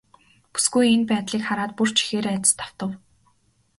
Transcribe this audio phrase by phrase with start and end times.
[0.53, 2.91] Бүсгүй энэ байдлыг хараад бүр ч ихээр айдаст автав.